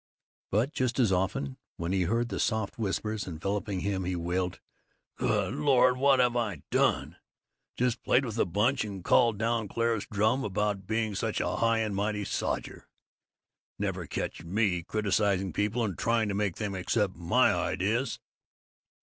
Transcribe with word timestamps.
But 0.49 0.73
just 0.73 0.97
as 0.99 1.11
often, 1.11 1.57
when 1.77 1.91
he 1.91 2.05
heard 2.09 2.29
the 2.29 2.39
soft 2.39 2.79
whispers 2.79 3.27
enveloping 3.27 3.81
him 3.81 4.03
he 4.03 4.15
wailed, 4.15 4.59
"Good 5.15 5.53
Lord, 5.53 5.95
what 5.97 6.17
have 6.19 6.35
I 6.35 6.63
done? 6.71 7.17
Just 7.77 8.01
played 8.01 8.25
with 8.25 8.33
the 8.33 8.47
Bunch, 8.47 8.83
and 8.83 9.03
called 9.03 9.37
down 9.37 9.67
Clarence 9.67 10.07
Drum 10.11 10.43
about 10.43 10.87
being 10.87 11.13
such 11.13 11.39
a 11.39 11.57
high 11.57 11.81
and 11.81 11.95
mighty 11.95 12.25
sodger. 12.25 12.87
Never 13.77 14.07
catch 14.07 14.43
me 14.43 14.81
criticizing 14.81 15.53
people 15.53 15.85
and 15.85 15.95
trying 15.95 16.29
to 16.29 16.33
make 16.33 16.55
them 16.55 16.73
accept 16.73 17.15
my 17.15 17.53
ideas!" 17.53 18.19